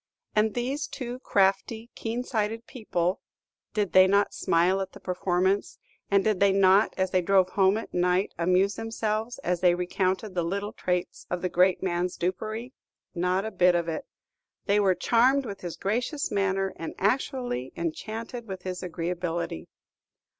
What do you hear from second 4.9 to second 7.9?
the performance, and did they not, as they drove home